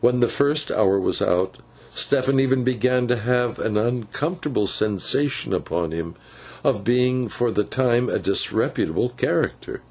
[0.00, 1.58] When the first hour was out,
[1.90, 6.14] Stephen even began to have an uncomfortable sensation upon him
[6.64, 9.82] of being for the time a disreputable character.